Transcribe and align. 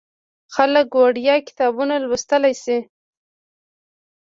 خلک 0.55 0.87
وړیا 0.99 1.35
کتابونه 1.47 1.93
لوستلی 1.99 2.53
شي. 2.63 2.77